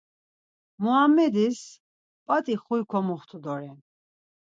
Muamedis 0.81 1.59
p̌at̆i 2.25 2.55
xuy 2.63 2.81
komuxtu 2.89 3.37
doren. 3.43 3.77